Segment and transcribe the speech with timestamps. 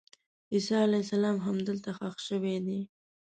[0.53, 2.79] عیسی علیه السلام همدلته ښخ شوی دی.